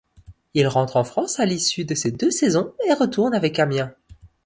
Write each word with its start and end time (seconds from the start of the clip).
Il 0.55 0.67
rentre 0.67 0.97
en 0.97 1.03
France 1.03 1.39
à 1.39 1.45
l'issue 1.45 1.85
de 1.85 1.93
ces 1.93 2.09
deux 2.09 2.31
saisons 2.31 2.73
et 2.87 2.93
retourne 2.95 3.35
avec 3.35 3.59
Amiens. 3.59 3.93